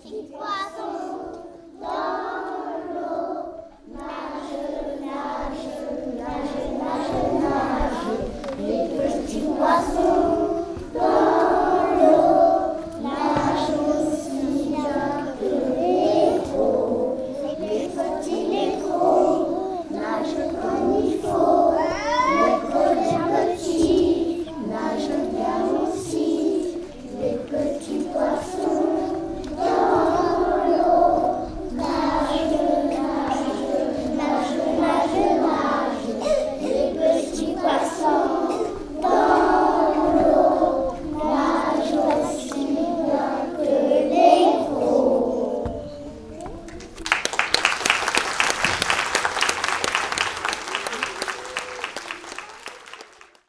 [0.00, 0.57] 奇怪。